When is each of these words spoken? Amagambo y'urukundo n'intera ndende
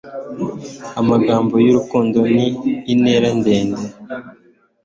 Amagambo 1.01 1.53
y'urukundo 1.65 2.19
n'intera 2.35 3.27
ndende 3.39 3.81